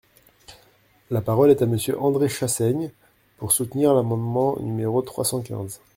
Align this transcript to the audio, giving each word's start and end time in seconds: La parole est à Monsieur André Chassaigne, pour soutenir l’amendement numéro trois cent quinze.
La 1.11 1.21
parole 1.21 1.51
est 1.51 1.61
à 1.61 1.67
Monsieur 1.67 2.01
André 2.01 2.27
Chassaigne, 2.27 2.89
pour 3.37 3.51
soutenir 3.51 3.93
l’amendement 3.93 4.57
numéro 4.59 5.03
trois 5.03 5.25
cent 5.25 5.41
quinze. 5.41 5.79